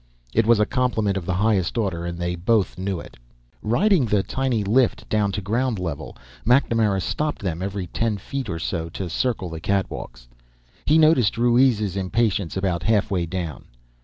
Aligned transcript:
It 0.33 0.47
was 0.47 0.59
a 0.59 0.65
compliment 0.65 1.15
of 1.15 1.27
the 1.27 1.35
highest 1.35 1.77
order, 1.77 2.07
and 2.07 2.17
they 2.17 2.33
both 2.33 2.75
knew 2.75 2.99
it. 2.99 3.17
Riding 3.61 4.07
the 4.07 4.23
tiny 4.23 4.63
lift 4.63 5.07
down 5.09 5.31
to 5.33 5.41
ground 5.43 5.77
level, 5.77 6.17
MacNamara 6.43 6.99
stopped 7.03 7.37
them 7.43 7.61
every 7.61 7.85
ten 7.85 8.17
feet 8.17 8.49
or 8.49 8.57
so 8.57 8.89
to 8.89 9.11
circle 9.11 9.49
the 9.49 9.59
catwalks. 9.61 10.27
He 10.87 10.97
noticed 10.97 11.37
Ruiz's 11.37 11.95
impatience 11.95 12.57
about 12.57 12.81
halfway 12.81 13.27
down. 13.27 13.65